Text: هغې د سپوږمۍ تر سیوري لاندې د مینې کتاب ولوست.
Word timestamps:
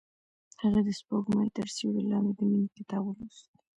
هغې 0.61 0.81
د 0.87 0.89
سپوږمۍ 0.99 1.49
تر 1.57 1.67
سیوري 1.75 2.03
لاندې 2.11 2.31
د 2.35 2.39
مینې 2.49 2.69
کتاب 2.77 3.01
ولوست. 3.05 3.47